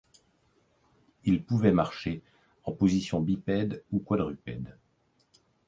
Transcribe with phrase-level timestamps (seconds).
[1.25, 2.23] Il pouvait marcher
[2.63, 4.75] en position bipède ou quadrupède.